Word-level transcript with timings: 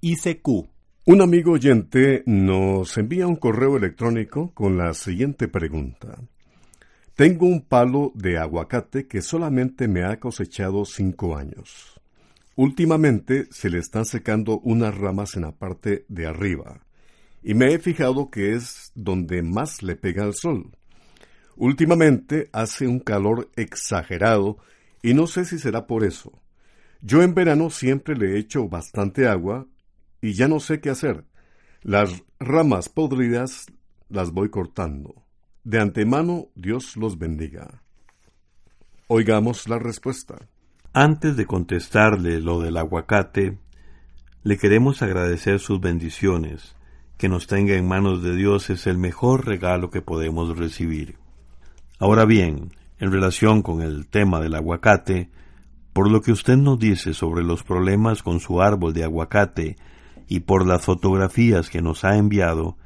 ICQ. 0.00 0.68
Un 1.06 1.22
amigo 1.22 1.52
oyente 1.52 2.22
nos 2.24 2.96
envía 2.98 3.26
un 3.26 3.34
correo 3.34 3.76
electrónico 3.76 4.52
con 4.54 4.78
la 4.78 4.94
siguiente 4.94 5.48
pregunta. 5.48 6.20
Tengo 7.16 7.46
un 7.46 7.62
palo 7.62 8.12
de 8.14 8.38
aguacate 8.38 9.08
que 9.08 9.22
solamente 9.22 9.88
me 9.88 10.04
ha 10.04 10.20
cosechado 10.20 10.84
cinco 10.84 11.36
años. 11.36 12.00
Últimamente 12.54 13.48
se 13.50 13.70
le 13.70 13.78
están 13.78 14.04
secando 14.04 14.60
unas 14.60 14.96
ramas 14.96 15.34
en 15.34 15.42
la 15.42 15.52
parte 15.52 16.04
de 16.08 16.26
arriba, 16.26 16.80
y 17.42 17.54
me 17.54 17.74
he 17.74 17.80
fijado 17.80 18.30
que 18.30 18.54
es 18.54 18.92
donde 18.94 19.42
más 19.42 19.82
le 19.82 19.96
pega 19.96 20.24
el 20.24 20.34
sol. 20.34 20.70
Últimamente 21.56 22.50
hace 22.52 22.86
un 22.86 23.00
calor 23.00 23.50
exagerado 23.56 24.58
y 25.02 25.14
no 25.14 25.26
sé 25.26 25.44
si 25.44 25.58
será 25.58 25.88
por 25.88 26.04
eso. 26.04 26.40
Yo 27.00 27.22
en 27.22 27.34
verano 27.34 27.70
siempre 27.70 28.16
le 28.16 28.38
echo 28.38 28.68
bastante 28.68 29.26
agua 29.26 29.66
y 30.20 30.32
ya 30.32 30.48
no 30.48 30.60
sé 30.60 30.80
qué 30.80 30.90
hacer. 30.90 31.24
Las 31.82 32.24
ramas 32.40 32.88
podridas 32.88 33.66
las 34.08 34.32
voy 34.32 34.50
cortando. 34.50 35.14
De 35.64 35.80
antemano, 35.80 36.48
Dios 36.54 36.96
los 36.96 37.18
bendiga. 37.18 37.82
Oigamos 39.06 39.68
la 39.68 39.78
respuesta. 39.78 40.36
Antes 40.92 41.36
de 41.36 41.46
contestarle 41.46 42.40
lo 42.40 42.60
del 42.60 42.76
aguacate, 42.76 43.58
le 44.42 44.56
queremos 44.56 45.02
agradecer 45.02 45.60
sus 45.60 45.80
bendiciones. 45.80 46.74
Que 47.16 47.28
nos 47.28 47.46
tenga 47.46 47.74
en 47.74 47.86
manos 47.86 48.22
de 48.22 48.34
Dios 48.34 48.70
es 48.70 48.86
el 48.86 48.98
mejor 48.98 49.46
regalo 49.46 49.90
que 49.90 50.02
podemos 50.02 50.56
recibir. 50.56 51.18
Ahora 51.98 52.24
bien, 52.24 52.72
en 52.98 53.12
relación 53.12 53.62
con 53.62 53.82
el 53.82 54.06
tema 54.08 54.40
del 54.40 54.54
aguacate, 54.54 55.30
por 55.92 56.10
lo 56.10 56.20
que 56.22 56.32
usted 56.32 56.56
nos 56.56 56.78
dice 56.78 57.12
sobre 57.12 57.42
los 57.42 57.64
problemas 57.64 58.22
con 58.22 58.40
su 58.40 58.62
árbol 58.62 58.92
de 58.94 59.04
aguacate 59.04 59.76
y 60.28 60.40
por 60.40 60.66
las 60.66 60.84
fotografías 60.84 61.70
que 61.70 61.82
nos 61.82 62.04
ha 62.04 62.16
enviado, 62.16 62.76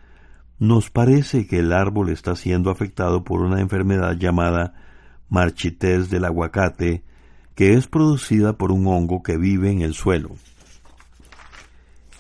nos 0.59 0.91
parece 0.91 1.47
que 1.47 1.59
el 1.59 1.73
árbol 1.73 2.11
está 2.11 2.37
siendo 2.37 2.71
afectado 2.71 3.25
por 3.25 3.43
una 3.43 3.61
enfermedad 3.61 4.17
llamada 4.17 4.75
marchitez 5.29 6.09
del 6.09 6.25
aguacate, 6.25 7.03
que 7.57 7.75
es 7.75 7.89
producida 7.89 8.57
por 8.57 8.71
un 8.71 8.87
hongo 8.87 9.23
que 9.23 9.37
vive 9.37 9.71
en 9.71 9.83
el 9.83 9.95
suelo. 9.95 10.37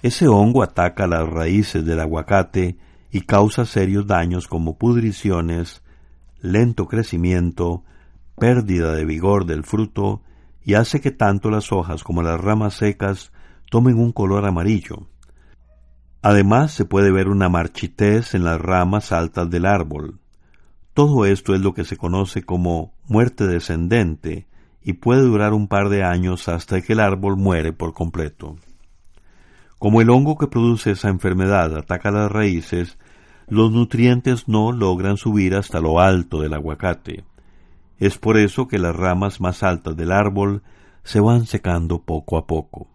Ese 0.02 0.26
hongo 0.26 0.64
ataca 0.64 1.06
las 1.06 1.28
raíces 1.28 1.86
del 1.86 2.00
aguacate 2.00 2.76
y 3.12 3.20
causa 3.20 3.64
serios 3.64 4.08
daños 4.08 4.48
como 4.48 4.76
pudriciones, 4.76 5.82
lento 6.40 6.88
crecimiento, 6.88 7.84
pérdida 8.36 8.92
de 8.94 9.04
vigor 9.04 9.46
del 9.46 9.62
fruto 9.62 10.22
y 10.64 10.74
hace 10.74 11.00
que 11.00 11.12
tanto 11.12 11.50
las 11.50 11.70
hojas 11.70 12.02
como 12.02 12.22
las 12.22 12.40
ramas 12.40 12.74
secas 12.74 13.30
tomen 13.70 13.98
un 13.98 14.10
color 14.10 14.46
amarillo. 14.46 15.06
Además 16.22 16.72
se 16.72 16.84
puede 16.84 17.10
ver 17.10 17.28
una 17.28 17.48
marchitez 17.48 18.34
en 18.34 18.44
las 18.44 18.60
ramas 18.60 19.10
altas 19.10 19.50
del 19.50 19.66
árbol. 19.66 20.20
Todo 20.94 21.26
esto 21.26 21.52
es 21.52 21.60
lo 21.60 21.74
que 21.74 21.84
se 21.84 21.96
conoce 21.96 22.44
como 22.44 22.94
muerte 23.08 23.48
descendente 23.48 24.46
y 24.80 24.94
puede 24.94 25.22
durar 25.22 25.52
un 25.52 25.66
par 25.66 25.88
de 25.88 26.04
años 26.04 26.48
hasta 26.48 26.80
que 26.80 26.92
el 26.92 27.00
árbol 27.00 27.36
muere 27.36 27.72
por 27.72 27.92
completo. 27.92 28.56
Como 29.80 30.00
el 30.00 30.10
hongo 30.10 30.38
que 30.38 30.46
produce 30.46 30.92
esa 30.92 31.08
enfermedad 31.08 31.76
ataca 31.76 32.12
las 32.12 32.30
raíces, 32.30 32.98
los 33.48 33.72
nutrientes 33.72 34.46
no 34.46 34.70
logran 34.70 35.16
subir 35.16 35.56
hasta 35.56 35.80
lo 35.80 35.98
alto 35.98 36.40
del 36.40 36.54
aguacate. 36.54 37.24
Es 37.98 38.16
por 38.16 38.36
eso 38.36 38.68
que 38.68 38.78
las 38.78 38.94
ramas 38.94 39.40
más 39.40 39.64
altas 39.64 39.96
del 39.96 40.12
árbol 40.12 40.62
se 41.02 41.18
van 41.18 41.46
secando 41.46 42.02
poco 42.02 42.36
a 42.36 42.46
poco. 42.46 42.86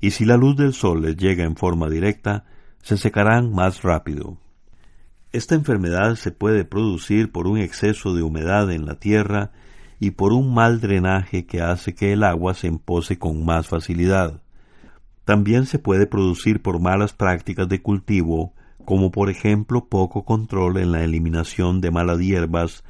Y 0.00 0.10
si 0.10 0.26
la 0.26 0.36
luz 0.36 0.56
del 0.56 0.74
sol 0.74 1.00
les 1.00 1.16
llega 1.16 1.44
en 1.44 1.56
forma 1.56 1.88
directa, 1.88 2.44
se 2.82 2.96
secarán 2.96 3.52
más 3.52 3.82
rápido. 3.82 4.36
Esta 5.32 5.54
enfermedad 5.54 6.16
se 6.16 6.30
puede 6.30 6.64
producir 6.64 7.30
por 7.30 7.46
un 7.46 7.58
exceso 7.58 8.14
de 8.14 8.22
humedad 8.22 8.70
en 8.70 8.86
la 8.86 8.94
tierra 8.94 9.52
y 10.00 10.12
por 10.12 10.32
un 10.32 10.54
mal 10.54 10.80
drenaje 10.80 11.46
que 11.46 11.60
hace 11.60 11.94
que 11.94 12.12
el 12.12 12.22
agua 12.22 12.54
se 12.54 12.66
empose 12.66 13.18
con 13.18 13.44
más 13.44 13.68
facilidad. 13.68 14.40
También 15.24 15.66
se 15.66 15.78
puede 15.78 16.06
producir 16.06 16.62
por 16.62 16.80
malas 16.80 17.12
prácticas 17.12 17.68
de 17.68 17.82
cultivo 17.82 18.54
como 18.88 19.10
por 19.10 19.28
ejemplo 19.28 19.84
poco 19.84 20.24
control 20.24 20.78
en 20.78 20.92
la 20.92 21.04
eliminación 21.04 21.82
de 21.82 21.90
malas 21.90 22.20
hierbas 22.20 22.84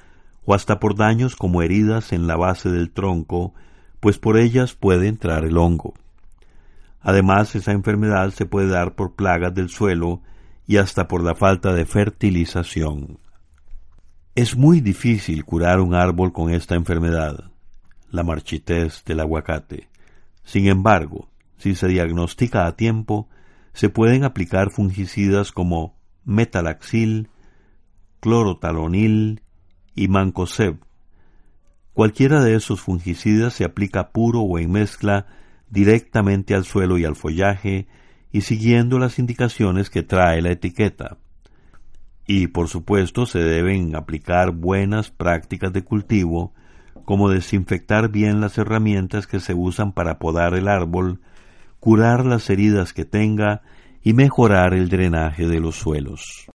o 0.45 0.55
hasta 0.55 0.79
por 0.79 0.95
daños 0.95 1.35
como 1.35 1.61
heridas 1.61 2.13
en 2.13 2.29
la 2.29 2.37
base 2.37 2.71
del 2.71 2.93
tronco, 2.93 3.53
pues 3.99 4.17
por 4.17 4.39
ellas 4.39 4.75
puede 4.75 5.09
entrar 5.09 5.45
el 5.45 5.59
hongo. 5.59 5.95
Además, 7.01 7.55
esa 7.55 7.73
enfermedad 7.73 8.31
se 8.31 8.47
puede 8.47 8.69
dar 8.69 8.95
por 8.95 9.15
plagas 9.15 9.55
del 9.55 9.69
suelo 9.69 10.23
y 10.67 10.77
hasta 10.77 11.09
por 11.09 11.23
la 11.23 11.35
falta 11.35 11.73
de 11.73 11.87
fertilización. 11.87 13.19
Es 14.35 14.57
muy 14.57 14.81
difícil 14.81 15.45
curar 15.45 15.81
un 15.81 15.95
árbol 15.95 16.33
con 16.33 16.51
esta 16.51 16.75
enfermedad, 16.75 17.51
la 18.11 18.23
marchitez 18.23 19.03
del 19.05 19.21
aguacate. 19.21 19.89
Sin 20.45 20.69
embargo, 20.69 21.29
si 21.57 21.75
se 21.75 21.89
diagnostica 21.89 22.67
a 22.67 22.77
tiempo, 22.77 23.29
se 23.73 23.89
pueden 23.89 24.25
aplicar 24.25 24.71
fungicidas 24.71 25.53
como 25.53 25.97
metalaxil, 26.25 27.31
clorotalonil 28.21 29.43
y 29.95 30.09
mancozeb. 30.09 30.79
Cualquiera 31.93 32.43
de 32.43 32.55
esos 32.55 32.81
fungicidas 32.81 33.55
se 33.55 33.65
aplica 33.65 34.11
puro 34.11 34.43
o 34.43 34.59
en 34.59 34.71
mezcla 34.71 35.27
directamente 35.71 36.55
al 36.55 36.65
suelo 36.65 36.99
y 36.99 37.05
al 37.05 37.17
follaje 37.17 37.87
y 38.33 38.43
siguiendo 38.43 38.99
las 38.99 39.19
indicaciones 39.19 39.91
que 39.91 40.03
trae 40.03 40.43
la 40.43 40.51
etiqueta. 40.51 41.19
Y 42.27 42.49
por 42.49 42.69
supuesto 42.69 43.27
se 43.27 43.39
deben 43.39 43.97
aplicar 43.97 44.51
buenas 44.51 45.11
prácticas 45.11 45.73
de 45.73 45.83
cultivo, 45.83 46.53
como 47.05 47.31
desinfectar 47.31 48.11
bien 48.11 48.41
las 48.41 48.59
herramientas 48.59 49.27
que 49.27 49.41
se 49.41 49.55
usan 49.55 49.93
para 49.93 50.19
podar 50.19 50.55
el 50.55 50.69
árbol, 50.69 51.21
curar 51.81 52.27
las 52.27 52.51
heridas 52.51 52.93
que 52.93 53.07
tenga 53.07 53.63
y 54.03 54.13
mejorar 54.13 54.75
el 54.75 54.91
drenaje 54.91 55.47
de 55.47 55.61
los 55.61 55.77
suelos. 55.77 56.49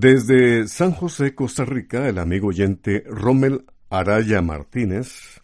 Desde 0.00 0.68
San 0.68 0.92
José, 0.92 1.34
Costa 1.34 1.64
Rica, 1.64 2.08
el 2.08 2.18
amigo 2.18 2.50
oyente 2.50 3.02
Rommel 3.08 3.64
Araya 3.90 4.40
Martínez 4.40 5.42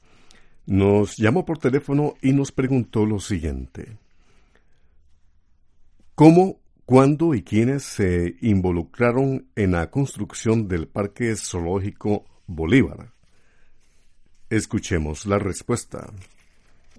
nos 0.64 1.16
llamó 1.16 1.44
por 1.44 1.58
teléfono 1.58 2.14
y 2.22 2.32
nos 2.32 2.52
preguntó 2.52 3.04
lo 3.04 3.18
siguiente. 3.18 3.98
¿Cómo 6.14 6.60
¿Cuándo 6.84 7.34
y 7.34 7.42
quiénes 7.42 7.82
se 7.82 8.36
involucraron 8.42 9.48
en 9.56 9.72
la 9.72 9.90
construcción 9.90 10.68
del 10.68 10.86
Parque 10.86 11.34
Zoológico 11.34 12.24
Bolívar? 12.46 13.10
Escuchemos 14.50 15.26
la 15.26 15.40
respuesta. 15.40 16.12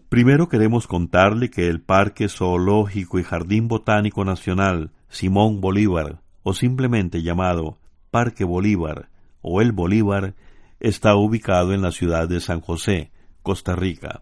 Primero 0.10 0.50
queremos 0.50 0.88
contarle 0.88 1.50
que 1.50 1.70
el 1.70 1.82
Parque 1.82 2.28
Zoológico 2.28 3.18
y 3.18 3.24
Jardín 3.24 3.70
Botánico 3.70 4.26
Nacional 4.26 4.92
Simón 5.08 5.62
Bolívar, 5.62 6.25
o 6.46 6.54
simplemente 6.54 7.24
llamado 7.24 7.80
Parque 8.12 8.44
Bolívar 8.44 9.10
o 9.42 9.62
El 9.62 9.72
Bolívar, 9.72 10.36
está 10.80 11.16
ubicado 11.16 11.74
en 11.74 11.82
la 11.82 11.92
ciudad 11.92 12.30
de 12.30 12.40
San 12.40 12.62
José, 12.62 13.12
Costa 13.42 13.76
Rica. 13.76 14.22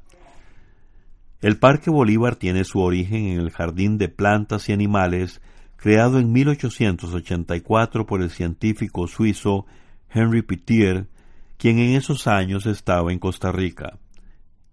El 1.41 1.57
Parque 1.57 1.89
Bolívar 1.89 2.37
tiene 2.37 2.63
su 2.63 2.79
origen 2.79 3.25
en 3.25 3.41
el 3.41 3.51
Jardín 3.51 3.97
de 3.97 4.07
Plantas 4.07 4.69
y 4.69 4.71
Animales 4.71 5.41
creado 5.75 6.17
en 6.17 6.31
1884 6.31 8.05
por 8.05 8.21
el 8.21 8.29
científico 8.29 9.07
suizo 9.07 9.65
Henry 10.09 10.43
Pittier, 10.43 11.09
quien 11.57 11.77
en 11.77 11.97
esos 11.97 12.27
años 12.27 12.65
estaba 12.67 13.11
en 13.11 13.19
Costa 13.19 13.51
Rica. 13.51 13.99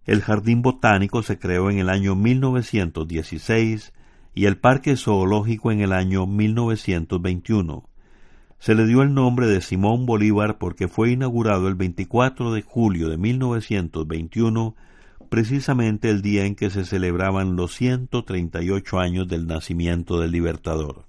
El 0.05 0.21
jardín 0.21 0.63
botánico 0.63 1.25
se 1.25 1.37
creó 1.37 1.69
en 1.69 1.81
el 1.81 1.89
año 1.89 2.15
1916 2.15 3.93
y 4.35 4.47
el 4.47 4.57
parque 4.59 4.97
zoológico 4.97 5.73
en 5.73 5.81
el 5.81 5.93
año 5.93 6.27
1921. 6.27 7.85
Se 8.59 8.75
le 8.75 8.87
dio 8.87 9.03
el 9.03 9.15
nombre 9.15 9.47
de 9.47 9.63
Simón 9.63 10.05
Bolívar 10.07 10.59
porque 10.59 10.87
fue 10.87 11.13
inaugurado 11.13 11.67
el 11.67 11.75
24 11.75 12.53
de 12.53 12.63
julio 12.63 13.09
de 13.09 13.17
1921, 13.17 14.77
precisamente 15.31 16.11
el 16.11 16.21
día 16.21 16.45
en 16.45 16.55
que 16.55 16.69
se 16.69 16.85
celebraban 16.85 17.57
los 17.57 17.75
138 17.75 18.99
años 18.99 19.29
del 19.29 19.47
nacimiento 19.47 20.21
del 20.21 20.33
Libertador. 20.33 21.07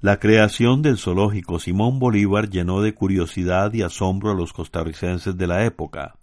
La 0.00 0.18
creación 0.18 0.82
del 0.82 0.98
zoológico 0.98 1.58
Simón 1.58 1.98
Bolívar 1.98 2.50
llenó 2.50 2.82
de 2.82 2.92
curiosidad 2.92 3.72
y 3.72 3.82
asombro 3.82 4.32
a 4.32 4.34
los 4.34 4.52
costarricenses 4.52 5.38
de 5.38 5.46
la 5.46 5.64
época. 5.64 6.16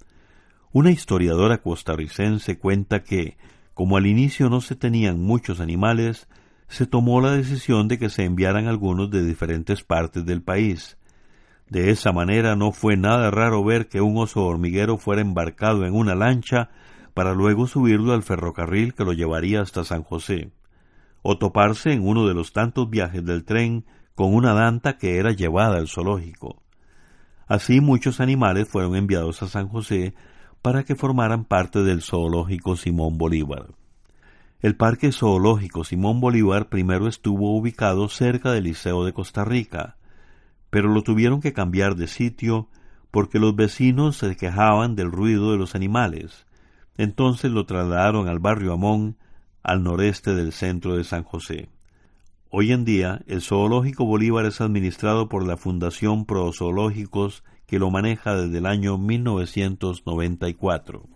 Una 0.72 0.92
historiadora 0.92 1.64
costarricense 1.64 2.60
cuenta 2.60 3.04
que, 3.04 3.38
como 3.82 3.98
al 3.98 4.06
inicio 4.06 4.48
no 4.52 4.62
se 4.62 4.76
tenían 4.76 5.20
muchos 5.20 5.60
animales, 5.60 6.28
se 6.68 6.86
tomó 6.86 7.20
la 7.20 7.32
decisión 7.32 7.88
de 7.88 7.98
que 7.98 8.12
se 8.12 8.26
enviaran 8.26 8.68
algunos 8.68 9.10
de 9.10 9.26
diferentes 9.26 9.84
partes 9.84 10.24
del 10.24 10.44
país. 10.44 11.00
De 11.68 11.90
esa 11.90 12.12
manera 12.12 12.56
no 12.56 12.74
fue 12.74 12.96
nada 12.96 13.32
raro 13.32 13.64
ver 13.64 13.88
que 13.88 14.00
un 14.00 14.18
oso 14.18 14.46
hormiguero 14.46 15.00
fuera 15.00 15.24
embarcado 15.24 15.84
en 15.88 15.96
una 15.96 16.14
lancha 16.14 16.70
para 17.16 17.34
luego 17.34 17.66
subirlo 17.66 18.14
al 18.14 18.22
ferrocarril 18.22 18.94
que 18.94 19.04
lo 19.04 19.14
llevaría 19.14 19.62
hasta 19.62 19.84
San 19.84 20.04
José, 20.04 20.52
o 21.24 21.40
toparse 21.40 21.92
en 21.92 22.08
uno 22.08 22.28
de 22.28 22.36
los 22.36 22.54
tantos 22.54 22.88
viajes 22.88 23.26
del 23.26 23.46
tren 23.46 23.84
con 24.14 24.36
una 24.36 24.54
danta 24.54 25.00
que 25.00 25.18
era 25.18 25.32
llevada 25.32 25.78
al 25.80 25.88
zoológico. 25.88 26.62
Así 27.48 27.82
muchos 27.82 28.20
animales 28.20 28.68
fueron 28.68 28.96
enviados 28.96 29.42
a 29.42 29.48
San 29.48 29.70
José 29.70 30.14
para 30.62 30.84
que 30.84 30.96
formaran 30.96 31.46
parte 31.46 31.84
del 31.84 32.02
zoológico 32.02 32.76
Simón 32.76 33.18
Bolívar. 33.18 33.68
El 34.60 34.76
Parque 34.76 35.12
Zoológico 35.12 35.84
Simón 35.84 36.22
Bolívar 36.22 36.70
primero 36.70 37.08
estuvo 37.08 37.58
ubicado 37.58 38.10
cerca 38.10 38.52
del 38.52 38.66
Liceo 38.66 39.04
de 39.04 39.12
Costa 39.12 39.44
Rica, 39.44 39.98
pero 40.70 40.88
lo 40.88 41.02
tuvieron 41.02 41.42
que 41.42 41.52
cambiar 41.54 41.96
de 41.96 42.08
sitio 42.08 42.68
porque 43.10 43.40
los 43.40 43.56
vecinos 43.56 44.18
se 44.18 44.36
quejaban 44.38 44.96
del 44.96 45.12
ruido 45.12 45.52
de 45.52 45.58
los 45.58 45.74
animales. 45.74 46.46
Entonces 46.96 47.50
lo 47.50 47.66
trasladaron 47.66 48.28
al 48.28 48.38
barrio 48.38 48.74
Amón, 48.74 49.18
al 49.64 49.84
noreste 49.84 50.36
del 50.36 50.52
centro 50.52 50.96
de 50.96 51.04
San 51.04 51.24
José. 51.24 51.70
Hoy 52.52 52.72
en 52.72 52.86
día, 52.86 53.22
el 53.26 53.42
Zoológico 53.42 54.06
Bolívar 54.06 54.46
es 54.46 54.62
administrado 54.62 55.28
por 55.28 55.46
la 55.46 55.58
Fundación 55.58 56.26
Pro 56.26 56.52
Zoológicos 56.54 57.44
que 57.72 57.80
lo 57.80 57.90
maneja 57.90 58.36
desde 58.36 58.58
el 58.58 58.66
año 58.66 58.98
1994. 58.98 61.08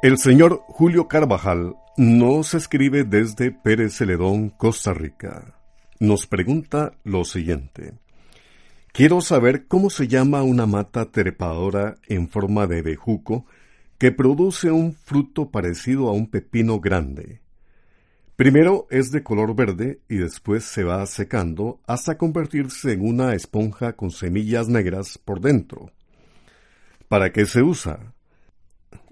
El 0.00 0.18
señor 0.18 0.62
Julio 0.68 1.08
Carvajal 1.08 1.74
nos 1.96 2.54
escribe 2.54 3.02
desde 3.02 3.50
Pérez 3.50 3.96
Celedón, 3.96 4.50
Costa 4.50 4.94
Rica. 4.94 5.56
Nos 5.98 6.28
pregunta 6.28 6.92
lo 7.02 7.24
siguiente. 7.24 7.94
Quiero 8.92 9.20
saber 9.20 9.66
cómo 9.66 9.90
se 9.90 10.06
llama 10.06 10.44
una 10.44 10.66
mata 10.66 11.10
trepadora 11.10 11.96
en 12.06 12.28
forma 12.28 12.68
de 12.68 12.82
bejuco 12.82 13.46
que 13.98 14.12
produce 14.12 14.70
un 14.70 14.92
fruto 14.92 15.50
parecido 15.50 16.08
a 16.08 16.12
un 16.12 16.28
pepino 16.28 16.78
grande. 16.78 17.40
Primero 18.40 18.86
es 18.88 19.10
de 19.10 19.22
color 19.22 19.54
verde 19.54 20.00
y 20.08 20.16
después 20.16 20.64
se 20.64 20.82
va 20.82 21.04
secando 21.04 21.78
hasta 21.86 22.16
convertirse 22.16 22.94
en 22.94 23.06
una 23.06 23.34
esponja 23.34 23.92
con 23.96 24.10
semillas 24.10 24.66
negras 24.66 25.18
por 25.18 25.42
dentro. 25.42 25.90
¿Para 27.06 27.32
qué 27.32 27.44
se 27.44 27.62
usa? 27.62 28.14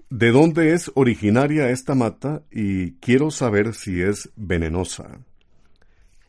¿De 0.09 0.31
dónde 0.31 0.73
es 0.73 0.91
originaria 0.95 1.69
esta 1.69 1.93
mata? 1.93 2.41
Y 2.49 2.93
quiero 2.93 3.29
saber 3.29 3.75
si 3.75 4.01
es 4.01 4.31
venenosa. 4.35 5.19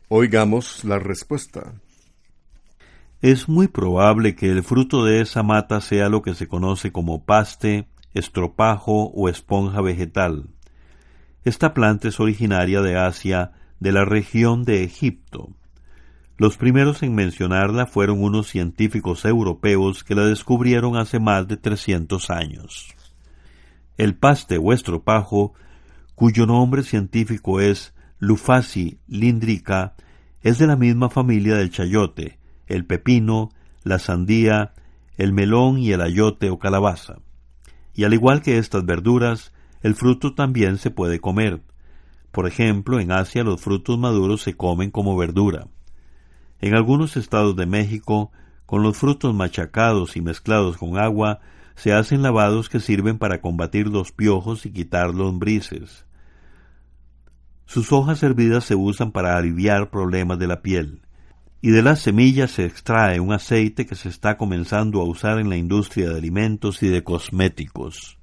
Oigamos 0.07 0.85
la 0.85 0.99
respuesta. 0.99 1.73
Es 3.23 3.49
muy 3.49 3.67
probable 3.67 4.35
que 4.35 4.51
el 4.51 4.61
fruto 4.61 5.05
de 5.05 5.21
esa 5.21 5.41
mata 5.41 5.81
sea 5.81 6.07
lo 6.07 6.21
que 6.21 6.35
se 6.35 6.47
conoce 6.47 6.91
como 6.91 7.25
paste, 7.25 7.87
estropajo 8.13 9.05
o 9.05 9.27
esponja 9.27 9.81
vegetal. 9.81 10.49
Esta 11.43 11.73
planta 11.73 12.07
es 12.07 12.19
originaria 12.19 12.81
de 12.81 12.97
Asia, 12.97 13.51
de 13.79 13.91
la 13.91 14.05
región 14.05 14.63
de 14.63 14.83
Egipto. 14.83 15.49
Los 16.37 16.57
primeros 16.57 17.01
en 17.01 17.15
mencionarla 17.15 17.87
fueron 17.87 18.23
unos 18.23 18.47
científicos 18.47 19.25
europeos 19.25 20.03
que 20.03 20.13
la 20.13 20.25
descubrieron 20.25 20.97
hace 20.97 21.19
más 21.19 21.47
de 21.47 21.57
300 21.57 22.29
años. 22.29 22.95
El 23.97 24.15
paste 24.15 24.59
o 24.59 24.71
estropajo, 24.71 25.53
cuyo 26.13 26.45
nombre 26.45 26.83
científico 26.83 27.59
es 27.59 27.93
Lufasi 28.19 28.99
lindrica, 29.07 29.95
es 30.43 30.59
de 30.59 30.67
la 30.67 30.75
misma 30.75 31.09
familia 31.09 31.55
del 31.55 31.71
chayote, 31.71 32.37
el 32.67 32.85
pepino, 32.85 33.49
la 33.83 33.97
sandía, 33.97 34.73
el 35.17 35.33
melón 35.33 35.79
y 35.79 35.91
el 35.91 36.01
ayote 36.01 36.51
o 36.51 36.59
calabaza. 36.59 37.17
Y 37.95 38.03
al 38.03 38.13
igual 38.13 38.43
que 38.43 38.59
estas 38.59 38.85
verduras, 38.85 39.53
el 39.81 39.95
fruto 39.95 40.33
también 40.33 40.77
se 40.77 40.91
puede 40.91 41.19
comer. 41.19 41.61
Por 42.31 42.47
ejemplo, 42.47 42.99
en 42.99 43.11
Asia 43.11 43.43
los 43.43 43.61
frutos 43.61 43.97
maduros 43.97 44.41
se 44.41 44.55
comen 44.55 44.91
como 44.91 45.17
verdura. 45.17 45.67
En 46.59 46.75
algunos 46.75 47.17
estados 47.17 47.55
de 47.55 47.65
México, 47.65 48.31
con 48.65 48.83
los 48.83 48.97
frutos 48.97 49.33
machacados 49.33 50.15
y 50.15 50.21
mezclados 50.21 50.77
con 50.77 50.97
agua, 50.97 51.39
se 51.75 51.93
hacen 51.93 52.21
lavados 52.21 52.69
que 52.69 52.79
sirven 52.79 53.17
para 53.17 53.41
combatir 53.41 53.87
los 53.87 54.11
piojos 54.11 54.65
y 54.65 54.71
quitar 54.71 55.13
los 55.13 55.37
brises. 55.37 56.05
Sus 57.65 57.91
hojas 57.91 58.21
hervidas 58.21 58.65
se 58.65 58.75
usan 58.75 59.11
para 59.11 59.37
aliviar 59.37 59.89
problemas 59.89 60.37
de 60.37 60.47
la 60.47 60.61
piel, 60.61 61.01
y 61.61 61.71
de 61.71 61.81
las 61.81 62.01
semillas 62.01 62.51
se 62.51 62.65
extrae 62.65 63.19
un 63.19 63.33
aceite 63.33 63.85
que 63.85 63.95
se 63.95 64.09
está 64.09 64.37
comenzando 64.37 65.01
a 65.01 65.05
usar 65.05 65.39
en 65.39 65.49
la 65.49 65.57
industria 65.57 66.09
de 66.09 66.17
alimentos 66.17 66.83
y 66.83 66.89
de 66.89 67.03
cosméticos. 67.03 68.19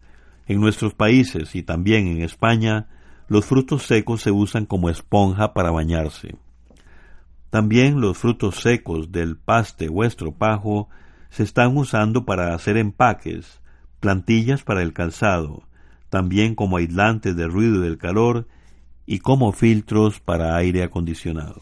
En 0.48 0.60
nuestros 0.62 0.94
países 0.94 1.54
y 1.54 1.62
también 1.62 2.08
en 2.08 2.22
España, 2.22 2.88
los 3.28 3.44
frutos 3.44 3.82
secos 3.86 4.22
se 4.22 4.30
usan 4.30 4.64
como 4.64 4.88
esponja 4.88 5.52
para 5.52 5.70
bañarse. 5.70 6.36
También 7.50 8.00
los 8.00 8.16
frutos 8.16 8.56
secos 8.56 9.12
del 9.12 9.36
paste 9.36 9.90
o 9.92 10.04
estropajo 10.04 10.88
se 11.28 11.42
están 11.42 11.76
usando 11.76 12.24
para 12.24 12.54
hacer 12.54 12.78
empaques, 12.78 13.60
plantillas 14.00 14.62
para 14.62 14.82
el 14.82 14.94
calzado, 14.94 15.64
también 16.08 16.54
como 16.54 16.78
aislantes 16.78 17.36
de 17.36 17.46
ruido 17.46 17.76
y 17.76 17.86
del 17.86 17.98
calor 17.98 18.48
y 19.04 19.18
como 19.18 19.52
filtros 19.52 20.18
para 20.18 20.56
aire 20.56 20.82
acondicionado. 20.82 21.60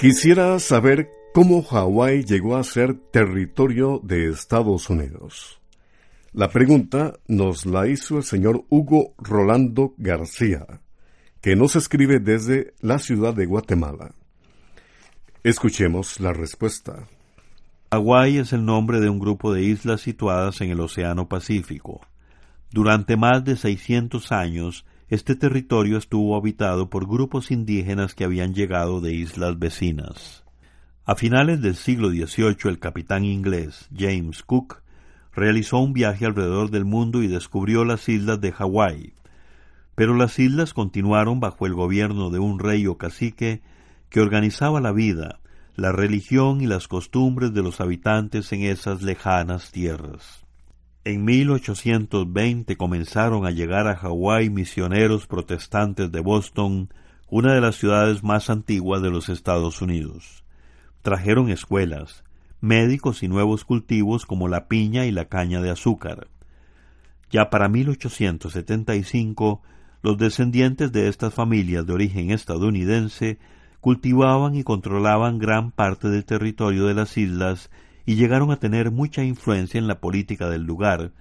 Quisiera 0.00 0.58
saber 0.58 1.17
cómo 1.32 1.62
Hawái 1.62 2.24
llegó 2.24 2.56
a 2.56 2.64
ser 2.64 2.94
territorio 3.12 4.00
de 4.02 4.30
Estados 4.30 4.90
Unidos. 4.90 5.60
La 6.32 6.50
pregunta 6.50 7.14
nos 7.26 7.66
la 7.66 7.88
hizo 7.88 8.18
el 8.18 8.24
señor 8.24 8.64
Hugo 8.68 9.14
Rolando 9.18 9.94
García, 9.98 10.66
que 11.40 11.56
nos 11.56 11.76
escribe 11.76 12.18
desde 12.18 12.74
la 12.80 12.98
ciudad 12.98 13.34
de 13.34 13.46
Guatemala. 13.46 14.14
Escuchemos 15.42 16.20
la 16.20 16.32
respuesta. 16.32 17.08
Hawái 17.90 18.38
es 18.38 18.52
el 18.52 18.64
nombre 18.64 19.00
de 19.00 19.08
un 19.08 19.18
grupo 19.18 19.52
de 19.52 19.62
islas 19.62 20.02
situadas 20.02 20.60
en 20.60 20.70
el 20.70 20.80
Océano 20.80 21.28
Pacífico. 21.28 22.00
Durante 22.70 23.16
más 23.16 23.44
de 23.44 23.56
600 23.56 24.30
años, 24.30 24.84
este 25.08 25.36
territorio 25.36 25.96
estuvo 25.96 26.36
habitado 26.36 26.90
por 26.90 27.08
grupos 27.08 27.50
indígenas 27.50 28.14
que 28.14 28.24
habían 28.24 28.52
llegado 28.52 29.00
de 29.00 29.14
islas 29.14 29.58
vecinas. 29.58 30.44
A 31.10 31.14
finales 31.14 31.62
del 31.62 31.74
siglo 31.74 32.10
XVIII, 32.10 32.68
el 32.68 32.78
capitán 32.78 33.24
inglés 33.24 33.88
James 33.96 34.42
Cook 34.42 34.82
realizó 35.32 35.78
un 35.78 35.94
viaje 35.94 36.26
alrededor 36.26 36.70
del 36.70 36.84
mundo 36.84 37.22
y 37.22 37.28
descubrió 37.28 37.86
las 37.86 38.10
islas 38.10 38.42
de 38.42 38.52
Hawái. 38.52 39.14
Pero 39.94 40.14
las 40.14 40.38
islas 40.38 40.74
continuaron 40.74 41.40
bajo 41.40 41.64
el 41.64 41.72
gobierno 41.72 42.28
de 42.28 42.40
un 42.40 42.58
rey 42.58 42.86
o 42.86 42.98
cacique 42.98 43.62
que 44.10 44.20
organizaba 44.20 44.82
la 44.82 44.92
vida, 44.92 45.40
la 45.76 45.92
religión 45.92 46.60
y 46.60 46.66
las 46.66 46.88
costumbres 46.88 47.54
de 47.54 47.62
los 47.62 47.80
habitantes 47.80 48.52
en 48.52 48.64
esas 48.64 49.00
lejanas 49.00 49.70
tierras. 49.70 50.44
En 51.04 51.24
1820 51.24 52.76
comenzaron 52.76 53.46
a 53.46 53.50
llegar 53.50 53.88
a 53.88 53.96
Hawái 53.96 54.50
misioneros 54.50 55.26
protestantes 55.26 56.12
de 56.12 56.20
Boston, 56.20 56.90
una 57.30 57.54
de 57.54 57.62
las 57.62 57.76
ciudades 57.76 58.22
más 58.22 58.50
antiguas 58.50 59.00
de 59.00 59.08
los 59.08 59.30
Estados 59.30 59.80
Unidos. 59.80 60.44
Trajeron 61.02 61.50
escuelas, 61.50 62.24
médicos 62.60 63.22
y 63.22 63.28
nuevos 63.28 63.64
cultivos 63.64 64.26
como 64.26 64.48
la 64.48 64.66
piña 64.66 65.06
y 65.06 65.12
la 65.12 65.26
caña 65.26 65.60
de 65.60 65.70
azúcar. 65.70 66.28
Ya 67.30 67.50
para 67.50 67.68
1875, 67.68 69.62
los 70.02 70.18
descendientes 70.18 70.92
de 70.92 71.08
estas 71.08 71.34
familias 71.34 71.86
de 71.86 71.92
origen 71.92 72.30
estadounidense 72.30 73.38
cultivaban 73.80 74.54
y 74.54 74.64
controlaban 74.64 75.38
gran 75.38 75.70
parte 75.70 76.08
del 76.08 76.24
territorio 76.24 76.86
de 76.86 76.94
las 76.94 77.16
islas 77.16 77.70
y 78.06 78.16
llegaron 78.16 78.50
a 78.50 78.56
tener 78.56 78.90
mucha 78.90 79.22
influencia 79.22 79.78
en 79.78 79.86
la 79.86 80.00
política 80.00 80.48
del 80.48 80.62
lugar, 80.62 81.12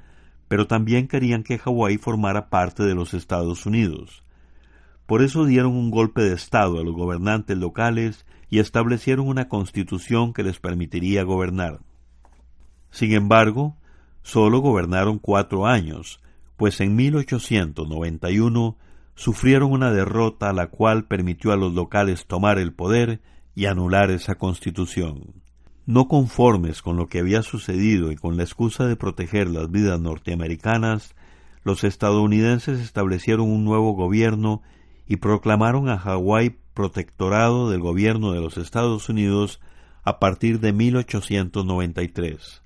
pero 0.47 0.67
también 0.67 1.07
querían 1.07 1.43
que 1.43 1.57
Hawái 1.57 1.97
formara 1.97 2.49
parte 2.49 2.83
de 2.83 2.95
los 2.95 3.13
Estados 3.13 3.65
Unidos. 3.65 4.23
Por 5.07 5.21
eso 5.21 5.45
dieron 5.45 5.71
un 5.71 5.89
golpe 5.89 6.21
de 6.21 6.35
Estado 6.35 6.79
a 6.79 6.83
los 6.83 6.93
gobernantes 6.93 7.57
locales 7.57 8.25
y 8.49 8.59
establecieron 8.59 9.27
una 9.27 9.47
constitución 9.47 10.33
que 10.33 10.43
les 10.43 10.59
permitiría 10.59 11.23
gobernar. 11.23 11.79
Sin 12.91 13.13
embargo, 13.13 13.77
solo 14.21 14.59
gobernaron 14.59 15.17
cuatro 15.17 15.65
años, 15.65 16.19
pues 16.57 16.81
en 16.81 16.95
1891 16.95 18.77
sufrieron 19.15 19.71
una 19.71 19.91
derrota 19.91 20.51
la 20.51 20.67
cual 20.67 21.05
permitió 21.05 21.53
a 21.53 21.57
los 21.57 21.73
locales 21.73 22.25
tomar 22.27 22.59
el 22.59 22.73
poder 22.73 23.21
y 23.55 23.65
anular 23.65 24.11
esa 24.11 24.35
constitución. 24.35 25.33
No 25.85 26.09
conformes 26.09 26.81
con 26.81 26.97
lo 26.97 27.07
que 27.07 27.19
había 27.19 27.43
sucedido 27.43 28.11
y 28.11 28.17
con 28.17 28.35
la 28.35 28.43
excusa 28.43 28.87
de 28.87 28.97
proteger 28.97 29.49
las 29.49 29.71
vidas 29.71 30.01
norteamericanas, 30.01 31.15
los 31.63 31.85
estadounidenses 31.85 32.81
establecieron 32.81 33.49
un 33.49 33.63
nuevo 33.63 33.93
gobierno 33.93 34.61
y 35.07 35.17
proclamaron 35.17 35.89
a 35.89 35.97
Hawái 35.97 36.57
protectorado 36.73 37.69
del 37.69 37.79
gobierno 37.79 38.33
de 38.33 38.41
los 38.41 38.57
Estados 38.57 39.09
Unidos 39.09 39.59
a 40.03 40.19
partir 40.19 40.59
de 40.59 40.73
1893. 40.73 42.63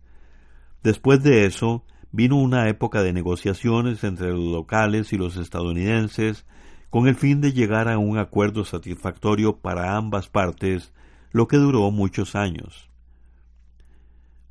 Después 0.83 1.23
de 1.23 1.45
eso, 1.45 1.85
vino 2.11 2.37
una 2.37 2.67
época 2.67 3.03
de 3.03 3.13
negociaciones 3.13 4.03
entre 4.03 4.31
los 4.31 4.51
locales 4.51 5.13
y 5.13 5.17
los 5.17 5.37
estadounidenses 5.37 6.45
con 6.89 7.07
el 7.07 7.15
fin 7.15 7.39
de 7.39 7.53
llegar 7.53 7.87
a 7.87 7.97
un 7.97 8.17
acuerdo 8.17 8.65
satisfactorio 8.65 9.57
para 9.57 9.95
ambas 9.95 10.27
partes, 10.27 10.91
lo 11.31 11.47
que 11.47 11.57
duró 11.57 11.89
muchos 11.89 12.35
años. 12.35 12.89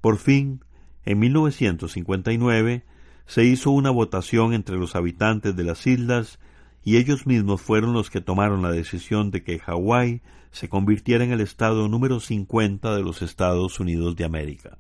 Por 0.01 0.17
fin, 0.17 0.65
en 1.05 1.19
1959, 1.19 2.85
se 3.27 3.45
hizo 3.45 3.71
una 3.71 3.91
votación 3.91 4.55
entre 4.55 4.77
los 4.77 4.97
habitantes 4.97 5.55
de 5.55 5.65
las 5.65 5.87
islas 5.87 6.39
y 6.83 6.97
ellos 6.97 7.27
mismos 7.27 7.61
fueron 7.61 7.93
los 7.93 8.11
que 8.11 8.21
tomaron 8.21 8.63
la 8.63 8.71
decisión 8.71 9.31
de 9.31 9.43
que 9.43 9.59
Hawái 9.59 10.23
se 10.51 10.69
convirtiera 10.69 11.25
en 11.25 11.33
el 11.33 11.41
estado 11.41 11.89
número 11.89 12.21
50 12.21 12.95
de 12.95 13.03
los 13.03 13.23
Estados 13.23 13.81
Unidos 13.81 14.17
de 14.17 14.25
América. 14.25 14.79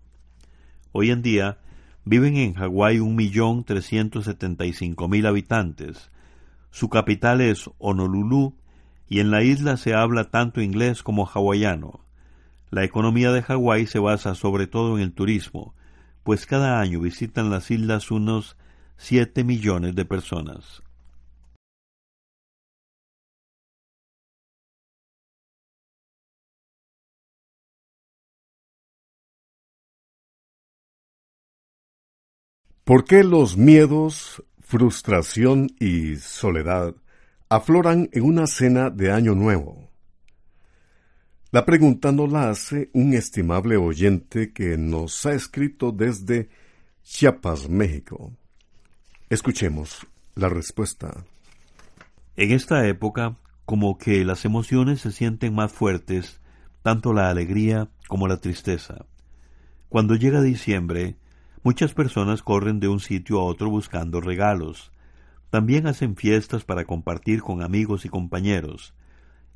Hoy 0.92 1.10
en 1.10 1.22
día 1.22 1.58
viven 2.04 2.36
en 2.36 2.54
Hawái 2.54 2.98
un 2.98 3.14
millón 3.14 3.64
trescientos 3.64 4.24
setenta 4.24 4.64
y 4.64 4.72
cinco 4.72 5.08
mil 5.08 5.26
habitantes. 5.26 6.10
Su 6.70 6.88
capital 6.88 7.40
es 7.40 7.70
Honolulu 7.78 8.54
y 9.08 9.20
en 9.20 9.30
la 9.30 9.42
isla 9.42 9.76
se 9.76 9.94
habla 9.94 10.30
tanto 10.30 10.60
inglés 10.60 11.02
como 11.02 11.26
hawaiano. 11.26 12.00
La 12.70 12.84
economía 12.84 13.32
de 13.32 13.42
Hawái 13.42 13.86
se 13.86 13.98
basa 13.98 14.34
sobre 14.34 14.66
todo 14.66 14.96
en 14.96 15.02
el 15.02 15.12
turismo, 15.12 15.74
pues 16.22 16.46
cada 16.46 16.80
año 16.80 17.00
visitan 17.00 17.50
las 17.50 17.70
islas 17.70 18.10
unos 18.10 18.56
siete 18.96 19.44
millones 19.44 19.96
de 19.96 20.04
personas. 20.04 20.82
¿Por 32.90 33.04
qué 33.04 33.22
los 33.22 33.56
miedos, 33.56 34.42
frustración 34.58 35.68
y 35.78 36.16
soledad 36.16 36.96
afloran 37.48 38.08
en 38.10 38.24
una 38.24 38.48
cena 38.48 38.90
de 38.90 39.12
Año 39.12 39.36
Nuevo? 39.36 39.88
La 41.52 41.64
pregunta 41.64 42.10
nos 42.10 42.32
la 42.32 42.50
hace 42.50 42.90
un 42.92 43.14
estimable 43.14 43.76
oyente 43.76 44.52
que 44.52 44.76
nos 44.76 45.24
ha 45.24 45.34
escrito 45.34 45.92
desde 45.92 46.48
Chiapas, 47.04 47.68
México. 47.68 48.32
Escuchemos 49.28 50.04
la 50.34 50.48
respuesta. 50.48 51.14
En 52.34 52.50
esta 52.50 52.88
época, 52.88 53.36
como 53.66 53.98
que 53.98 54.24
las 54.24 54.44
emociones 54.44 55.02
se 55.02 55.12
sienten 55.12 55.54
más 55.54 55.72
fuertes, 55.72 56.40
tanto 56.82 57.12
la 57.12 57.30
alegría 57.30 57.88
como 58.08 58.26
la 58.26 58.38
tristeza. 58.38 59.06
Cuando 59.88 60.16
llega 60.16 60.42
diciembre, 60.42 61.14
Muchas 61.62 61.92
personas 61.92 62.42
corren 62.42 62.80
de 62.80 62.88
un 62.88 63.00
sitio 63.00 63.38
a 63.38 63.44
otro 63.44 63.68
buscando 63.68 64.22
regalos. 64.22 64.92
También 65.50 65.86
hacen 65.86 66.16
fiestas 66.16 66.64
para 66.64 66.86
compartir 66.86 67.42
con 67.42 67.62
amigos 67.62 68.06
y 68.06 68.08
compañeros. 68.08 68.94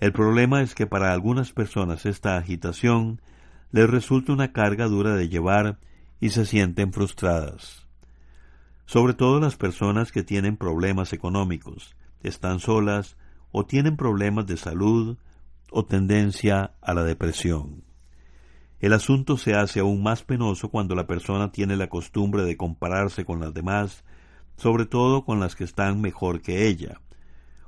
El 0.01 0.13
problema 0.13 0.61
es 0.61 0.75
que 0.75 0.87
para 0.87 1.13
algunas 1.13 1.53
personas 1.53 2.05
esta 2.05 2.37
agitación 2.37 3.23
les 3.71 3.89
resulta 3.89 4.33
una 4.33 4.53
carga 4.53 4.87
dura 4.87 5.15
de 5.15 5.31
llevar 5.31 5.79
y 6.21 6.31
se 6.31 6.45
sienten 6.45 6.93
frustradas. 6.93 7.89
Sobre 8.85 9.15
todo 9.15 9.41
las 9.41 9.57
personas 9.57 10.13
que 10.13 10.23
tienen 10.23 10.59
problemas 10.59 11.15
económicos, 11.15 11.97
están 12.23 12.61
solas 12.61 13.17
o 13.51 13.65
tienen 13.65 13.97
problemas 13.97 14.47
de 14.47 14.59
salud 14.59 15.17
o 15.71 15.87
tendencia 15.87 16.73
a 16.83 16.93
la 16.93 17.03
depresión. 17.03 17.83
El 18.85 18.93
asunto 18.93 19.39
se 19.39 19.55
hace 19.55 19.81
aún 19.81 20.03
más 20.03 20.25
penoso 20.25 20.69
cuando 20.69 20.95
la 20.95 21.07
persona 21.07 21.51
tiene 21.51 21.75
la 21.75 21.89
costumbre 21.89 22.45
de 22.45 22.59
compararse 22.59 23.25
con 23.25 23.41
las 23.41 23.55
demás, 23.55 24.05
sobre 24.59 24.85
todo 24.85 25.25
con 25.25 25.41
las 25.41 25.57
que 25.57 25.65
están 25.65 26.03
mejor 26.03 26.43
que 26.43 26.69
ella, 26.69 27.01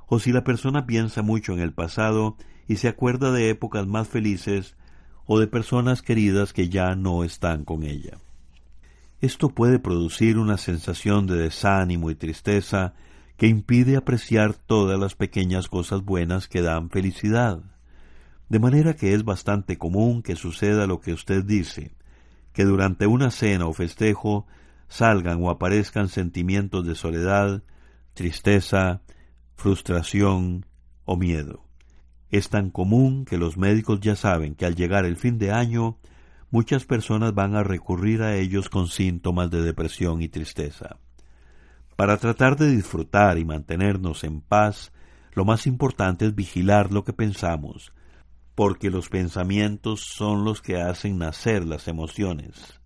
o 0.05 0.19
si 0.19 0.31
la 0.31 0.43
persona 0.43 0.85
piensa 0.85 1.23
mucho 1.23 1.53
en 1.53 1.59
el 1.59 1.73
pasado 1.73 2.37
y 2.67 2.75
se 2.75 2.87
acuerda 2.87 3.31
de 3.31 3.49
épocas 3.49 3.87
más 3.87 4.07
felices 4.07 4.75
o 5.25 5.39
de 5.39 5.47
personas 5.47 6.03
queridas 6.03 6.53
que 6.53 6.69
ya 6.69 6.93
no 6.93 7.23
están 7.23 7.65
con 7.65 7.81
ella. 7.81 8.19
Esto 9.19 9.49
puede 9.49 9.79
producir 9.79 10.37
una 10.37 10.59
sensación 10.59 11.25
de 11.25 11.37
desánimo 11.37 12.11
y 12.11 12.15
tristeza 12.15 12.93
que 13.37 13.47
impide 13.47 13.97
apreciar 13.97 14.53
todas 14.53 14.99
las 14.99 15.15
pequeñas 15.15 15.67
cosas 15.67 16.03
buenas 16.05 16.47
que 16.47 16.61
dan 16.61 16.91
felicidad. 16.91 17.63
De 18.49 18.59
manera 18.59 18.95
que 18.95 19.13
es 19.13 19.23
bastante 19.23 19.77
común 19.77 20.21
que 20.21 20.35
suceda 20.35 20.87
lo 20.87 21.01
que 21.01 21.13
usted 21.13 21.43
dice, 21.43 21.95
que 22.53 22.63
durante 22.63 23.05
una 23.05 23.29
cena 23.29 23.67
o 23.67 23.73
festejo 23.73 24.47
salgan 24.87 25.43
o 25.43 25.49
aparezcan 25.49 26.07
sentimientos 26.07 26.85
de 26.87 26.95
soledad, 26.95 27.63
tristeza, 28.13 29.01
frustración 29.55 30.65
o 31.03 31.17
miedo. 31.17 31.65
Es 32.29 32.49
tan 32.49 32.69
común 32.69 33.25
que 33.25 33.37
los 33.37 33.57
médicos 33.57 33.99
ya 33.99 34.15
saben 34.15 34.55
que 34.55 34.65
al 34.65 34.75
llegar 34.75 35.05
el 35.05 35.17
fin 35.17 35.37
de 35.37 35.51
año, 35.51 35.97
muchas 36.49 36.85
personas 36.85 37.33
van 37.33 37.55
a 37.55 37.63
recurrir 37.63 38.21
a 38.21 38.35
ellos 38.35 38.69
con 38.69 38.87
síntomas 38.87 39.49
de 39.51 39.61
depresión 39.61 40.21
y 40.21 40.29
tristeza. 40.29 40.97
Para 41.95 42.17
tratar 42.17 42.57
de 42.57 42.69
disfrutar 42.69 43.37
y 43.37 43.45
mantenernos 43.45 44.23
en 44.23 44.41
paz, 44.41 44.91
lo 45.33 45.45
más 45.45 45.67
importante 45.67 46.25
es 46.25 46.35
vigilar 46.35 46.91
lo 46.93 47.03
que 47.03 47.13
pensamos, 47.13 47.91
porque 48.57 48.89
los 48.89 49.07
pensamientos 49.07 50.01
son 50.01 50.43
los 50.43 50.63
que 50.63 50.81
hacen 50.81 51.19
nacer 51.19 51.63
las 51.63 51.87
emociones. 51.87 52.81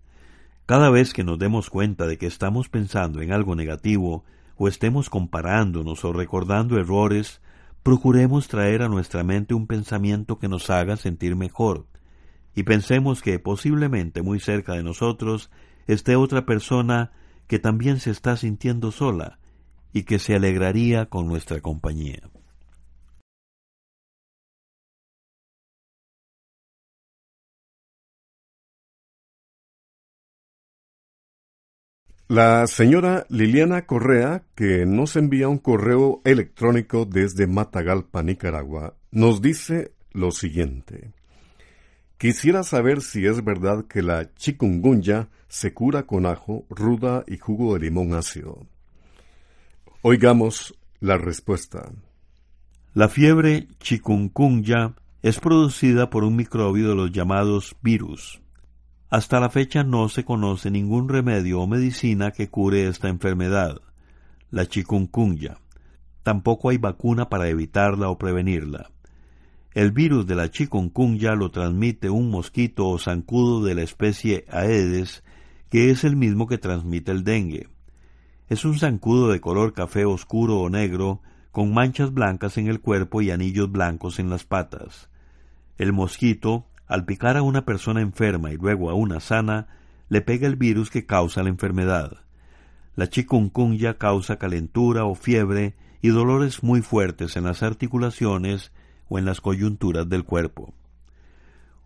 Cada 0.66 0.90
vez 0.90 1.14
que 1.14 1.24
nos 1.24 1.38
demos 1.38 1.70
cuenta 1.70 2.06
de 2.06 2.18
que 2.18 2.26
estamos 2.26 2.68
pensando 2.68 3.22
en 3.22 3.32
algo 3.32 3.56
negativo, 3.56 4.22
o 4.58 4.68
estemos 4.68 5.08
comparándonos 5.08 6.04
o 6.04 6.12
recordando 6.12 6.78
errores, 6.78 7.40
procuremos 7.82 8.48
traer 8.48 8.82
a 8.82 8.90
nuestra 8.90 9.24
mente 9.24 9.54
un 9.54 9.66
pensamiento 9.66 10.38
que 10.38 10.46
nos 10.46 10.68
haga 10.68 10.98
sentir 10.98 11.36
mejor, 11.36 11.86
y 12.54 12.64
pensemos 12.64 13.22
que 13.22 13.38
posiblemente 13.38 14.20
muy 14.20 14.40
cerca 14.40 14.74
de 14.74 14.82
nosotros 14.82 15.50
esté 15.86 16.16
otra 16.16 16.44
persona 16.44 17.12
que 17.46 17.58
también 17.58 17.98
se 17.98 18.10
está 18.10 18.36
sintiendo 18.36 18.92
sola 18.92 19.38
y 19.94 20.02
que 20.02 20.18
se 20.18 20.34
alegraría 20.34 21.06
con 21.06 21.28
nuestra 21.28 21.62
compañía. 21.62 22.28
La 32.28 32.66
señora 32.66 33.26
Liliana 33.28 33.84
Correa, 33.84 34.44
que 34.54 34.86
nos 34.86 35.16
envía 35.16 35.48
un 35.48 35.58
correo 35.58 36.22
electrónico 36.24 37.04
desde 37.04 37.46
Matagalpa, 37.46 38.22
Nicaragua, 38.22 38.94
nos 39.10 39.42
dice 39.42 39.92
lo 40.12 40.30
siguiente. 40.30 41.12
Quisiera 42.16 42.62
saber 42.62 43.02
si 43.02 43.26
es 43.26 43.44
verdad 43.44 43.86
que 43.86 44.00
la 44.00 44.32
chikungunya 44.34 45.28
se 45.48 45.74
cura 45.74 46.04
con 46.04 46.24
ajo, 46.24 46.64
ruda 46.70 47.24
y 47.26 47.36
jugo 47.36 47.74
de 47.74 47.80
limón 47.80 48.14
ácido. 48.14 48.66
Oigamos 50.02 50.74
la 51.00 51.18
respuesta. 51.18 51.90
La 52.94 53.08
fiebre 53.08 53.66
chikungunya 53.80 54.94
es 55.22 55.40
producida 55.40 56.10
por 56.10 56.24
un 56.24 56.36
microbio 56.36 56.88
de 56.90 56.94
los 56.94 57.12
llamados 57.12 57.76
virus. 57.82 58.40
Hasta 59.12 59.40
la 59.40 59.50
fecha 59.50 59.84
no 59.84 60.08
se 60.08 60.24
conoce 60.24 60.70
ningún 60.70 61.06
remedio 61.06 61.60
o 61.60 61.66
medicina 61.66 62.30
que 62.30 62.48
cure 62.48 62.88
esta 62.88 63.10
enfermedad, 63.10 63.82
la 64.50 64.66
chikungunya. 64.66 65.58
Tampoco 66.22 66.70
hay 66.70 66.78
vacuna 66.78 67.28
para 67.28 67.50
evitarla 67.50 68.08
o 68.08 68.16
prevenirla. 68.16 68.90
El 69.74 69.92
virus 69.92 70.26
de 70.26 70.34
la 70.34 70.50
chikungunya 70.50 71.34
lo 71.34 71.50
transmite 71.50 72.08
un 72.08 72.30
mosquito 72.30 72.88
o 72.88 72.98
zancudo 72.98 73.62
de 73.62 73.74
la 73.74 73.82
especie 73.82 74.46
Aedes, 74.48 75.22
que 75.68 75.90
es 75.90 76.04
el 76.04 76.16
mismo 76.16 76.46
que 76.46 76.56
transmite 76.56 77.12
el 77.12 77.22
dengue. 77.22 77.68
Es 78.48 78.64
un 78.64 78.78
zancudo 78.78 79.28
de 79.28 79.42
color 79.42 79.74
café 79.74 80.06
oscuro 80.06 80.58
o 80.58 80.70
negro, 80.70 81.20
con 81.50 81.74
manchas 81.74 82.14
blancas 82.14 82.56
en 82.56 82.66
el 82.66 82.80
cuerpo 82.80 83.20
y 83.20 83.30
anillos 83.30 83.70
blancos 83.70 84.18
en 84.18 84.30
las 84.30 84.44
patas. 84.44 85.10
El 85.76 85.92
mosquito, 85.92 86.66
al 86.92 87.06
picar 87.06 87.38
a 87.38 87.42
una 87.42 87.64
persona 87.64 88.02
enferma 88.02 88.52
y 88.52 88.58
luego 88.58 88.90
a 88.90 88.94
una 88.94 89.18
sana, 89.18 89.66
le 90.10 90.20
pega 90.20 90.46
el 90.46 90.56
virus 90.56 90.90
que 90.90 91.06
causa 91.06 91.42
la 91.42 91.48
enfermedad. 91.48 92.18
La 92.96 93.08
chikungunya 93.08 93.96
causa 93.96 94.36
calentura 94.36 95.06
o 95.06 95.14
fiebre 95.14 95.74
y 96.02 96.08
dolores 96.08 96.62
muy 96.62 96.82
fuertes 96.82 97.38
en 97.38 97.44
las 97.44 97.62
articulaciones 97.62 98.72
o 99.08 99.18
en 99.18 99.24
las 99.24 99.40
coyunturas 99.40 100.06
del 100.06 100.24
cuerpo. 100.24 100.74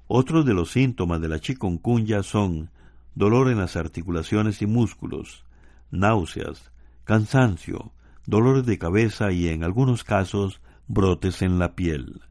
Otros 0.09 0.45
de 0.45 0.55
los 0.55 0.73
síntomas 0.73 1.21
de 1.21 1.29
la 1.29 1.39
chikungunya 1.39 2.25
son 2.25 2.71
dolor 3.15 3.49
en 3.49 3.59
las 3.59 3.77
articulaciones 3.77 4.61
y 4.61 4.67
músculos, 4.67 5.45
náuseas, 5.93 6.73
cansancio, 7.05 7.93
dolores 8.27 8.67
de 8.67 8.77
cabeza 8.77 9.31
y 9.31 9.51
en 9.51 9.63
algunos 9.63 10.03
casos 10.03 10.61
brotes 10.89 11.43
en 11.43 11.61
la 11.61 11.77
piel. 11.77 12.23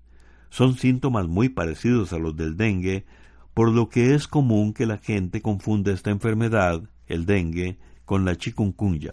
Son 0.49 0.75
síntomas 0.77 1.27
muy 1.27 1.49
parecidos 1.49 2.13
a 2.13 2.19
los 2.19 2.35
del 2.35 2.57
dengue, 2.57 3.05
por 3.53 3.71
lo 3.71 3.89
que 3.89 4.13
es 4.13 4.27
común 4.27 4.73
que 4.73 4.85
la 4.85 4.97
gente 4.97 5.41
confunda 5.41 5.91
esta 5.91 6.11
enfermedad, 6.11 6.83
el 7.07 7.25
dengue, 7.25 7.77
con 8.05 8.25
la 8.25 8.35
chikungunya. 8.35 9.11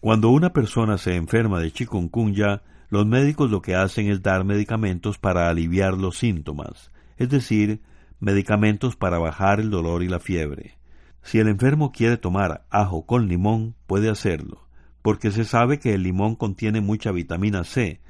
Cuando 0.00 0.30
una 0.30 0.52
persona 0.52 0.96
se 0.98 1.16
enferma 1.16 1.60
de 1.60 1.72
chikungunya, 1.72 2.62
los 2.88 3.06
médicos 3.06 3.50
lo 3.50 3.62
que 3.62 3.74
hacen 3.74 4.10
es 4.10 4.22
dar 4.22 4.44
medicamentos 4.44 5.18
para 5.18 5.48
aliviar 5.48 5.94
los 5.94 6.18
síntomas, 6.18 6.90
es 7.18 7.28
decir, 7.28 7.82
medicamentos 8.18 8.96
para 8.96 9.18
bajar 9.18 9.60
el 9.60 9.70
dolor 9.70 10.02
y 10.02 10.08
la 10.08 10.20
fiebre. 10.20 10.78
Si 11.22 11.38
el 11.38 11.48
enfermo 11.48 11.92
quiere 11.92 12.16
tomar 12.16 12.66
ajo 12.70 13.06
con 13.06 13.28
limón, 13.28 13.74
puede 13.86 14.08
hacerlo, 14.08 14.66
porque 15.02 15.30
se 15.30 15.44
sabe 15.44 15.78
que 15.78 15.94
el 15.94 16.02
limón 16.02 16.34
contiene 16.34 16.80
mucha 16.80 17.12
vitamina 17.12 17.64
C, 17.64 18.00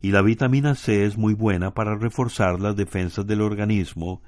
y 0.00 0.12
la 0.12 0.22
vitamina 0.22 0.74
C 0.74 1.04
es 1.04 1.18
muy 1.18 1.34
buena 1.34 1.74
para 1.74 1.96
reforzar 1.96 2.60
las 2.60 2.76
defensas 2.76 3.26
del 3.26 3.40
organismo, 3.40 4.22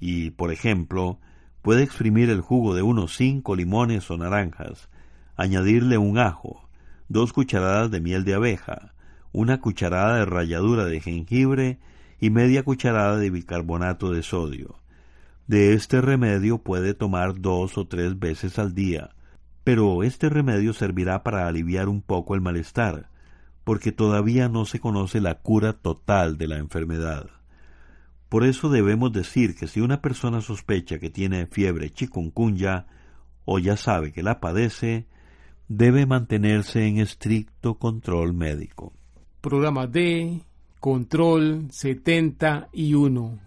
y, 0.00 0.30
por 0.30 0.52
ejemplo, 0.52 1.20
puede 1.62 1.84
exprimir 1.84 2.28
el 2.30 2.40
jugo 2.40 2.74
de 2.74 2.82
unos 2.82 3.16
cinco 3.16 3.54
limones 3.54 4.10
o 4.10 4.16
naranjas, 4.16 4.88
añadirle 5.36 5.96
un 5.96 6.18
ajo, 6.18 6.68
dos 7.08 7.32
cucharadas 7.32 7.90
de 7.90 8.00
miel 8.00 8.24
de 8.24 8.34
abeja, 8.34 8.94
una 9.32 9.60
cucharada 9.60 10.16
de 10.16 10.24
ralladura 10.26 10.84
de 10.84 11.00
jengibre 11.00 11.78
y 12.20 12.30
media 12.30 12.64
cucharada 12.64 13.16
de 13.16 13.30
bicarbonato 13.30 14.12
de 14.12 14.22
sodio. 14.22 14.76
De 15.46 15.74
este 15.74 16.00
remedio 16.00 16.58
puede 16.58 16.94
tomar 16.94 17.40
dos 17.40 17.78
o 17.78 17.86
tres 17.86 18.18
veces 18.18 18.58
al 18.58 18.74
día, 18.74 19.10
pero 19.64 20.02
este 20.02 20.28
remedio 20.28 20.72
servirá 20.72 21.22
para 21.22 21.46
aliviar 21.46 21.88
un 21.88 22.02
poco 22.02 22.34
el 22.34 22.40
malestar, 22.40 23.08
porque 23.64 23.92
todavía 23.92 24.48
no 24.48 24.64
se 24.64 24.80
conoce 24.80 25.20
la 25.20 25.36
cura 25.36 25.72
total 25.74 26.38
de 26.38 26.48
la 26.48 26.58
enfermedad. 26.58 27.30
Por 28.28 28.44
eso 28.44 28.70
debemos 28.70 29.12
decir 29.12 29.54
que 29.54 29.68
si 29.68 29.80
una 29.80 30.00
persona 30.00 30.40
sospecha 30.40 30.98
que 30.98 31.10
tiene 31.10 31.46
fiebre 31.46 31.90
chikungunya 31.90 32.86
o 33.44 33.58
ya 33.58 33.76
sabe 33.76 34.12
que 34.12 34.22
la 34.22 34.40
padece, 34.40 35.06
debe 35.68 36.06
mantenerse 36.06 36.86
en 36.86 36.98
estricto 36.98 37.78
control 37.78 38.32
médico. 38.32 38.92
Programa 39.40 39.86
D, 39.86 40.40
Control 40.80 41.68
71. 41.70 43.38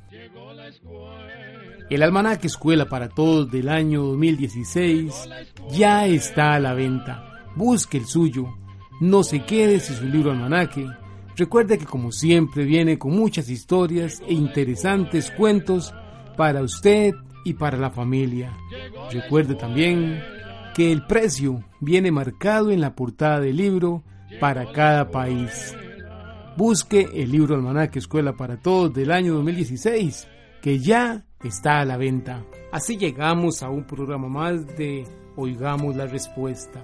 El 1.90 2.04
almanaque 2.04 2.48
Escuela 2.48 2.86
para 2.86 3.10
Todos 3.10 3.52
del 3.52 3.70
año 3.70 4.04
2016 4.04 5.30
ya 5.72 6.06
está 6.08 6.54
a 6.54 6.60
la 6.60 6.74
venta. 6.74 7.44
Busque 7.56 7.98
el 7.98 8.06
suyo. 8.06 8.58
No 9.00 9.24
se 9.24 9.44
quede 9.44 9.80
sin 9.80 9.98
su 9.98 10.06
libro 10.06 10.32
almanaque. 10.32 10.88
Recuerde 11.36 11.78
que 11.78 11.86
como 11.86 12.12
siempre 12.12 12.64
viene 12.64 12.98
con 12.98 13.12
muchas 13.12 13.50
historias 13.50 14.22
e 14.26 14.34
interesantes 14.34 15.32
cuentos 15.32 15.94
para 16.38 16.62
usted 16.62 17.14
y 17.44 17.54
para 17.54 17.78
la 17.78 17.92
familia. 17.92 18.58
Recuerde 19.12 19.56
también 19.56 20.22
que 20.74 20.92
el 20.92 21.06
precio 21.06 21.64
viene 21.80 22.12
marcado 22.12 22.72
en 22.72 22.82
la 22.82 22.96
portada 22.96 23.40
del 23.40 23.58
libro 23.58 24.04
para 24.40 24.72
cada 24.72 25.10
país. 25.12 25.76
Busque 26.58 27.08
el 27.14 27.32
libro 27.32 27.56
Almanaque 27.56 28.00
Escuela 28.00 28.34
para 28.34 28.58
Todos 28.58 28.94
del 28.94 29.12
año 29.12 29.34
2016, 29.36 30.28
que 30.62 30.80
ya 30.80 31.26
está 31.44 31.80
a 31.80 31.86
la 31.86 31.98
venta. 31.98 32.46
Así 32.72 32.98
llegamos 32.98 33.62
a 33.62 33.70
un 33.70 33.86
programa 33.86 34.30
más 34.30 34.66
de 34.78 35.06
Oigamos 35.36 35.96
la 35.96 36.08
Respuesta. 36.08 36.84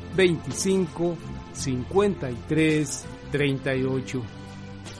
25 0.15 1.15
53 1.53 3.05
38 3.31 4.21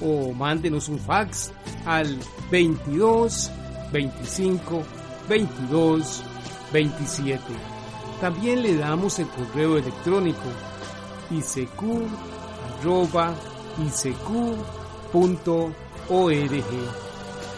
o 0.01 0.33
mándenos 0.33 0.89
un 0.89 0.99
fax 0.99 1.51
al 1.85 2.17
22 2.49 3.51
25 3.91 4.83
22 5.29 6.23
27. 6.71 7.41
También 8.19 8.61
le 8.63 8.75
damos 8.77 9.19
el 9.19 9.27
correo 9.27 9.77
electrónico 9.77 10.41
icq.org. 11.29 11.75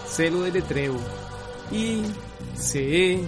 Celo 0.08 0.42
de 0.44 0.52
letreo 0.52 0.96
icecu 1.72 3.28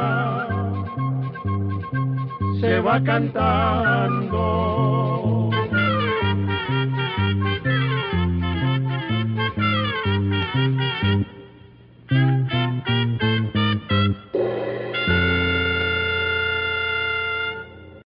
va 2.81 2.99
cantando 3.03 4.41